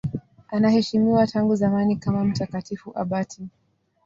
Anaheshimiwa 0.51 1.27
tangu 1.27 1.55
zamani 1.55 1.95
kama 1.95 2.23
mtakatifu 2.23 2.91
abati. 2.97 3.47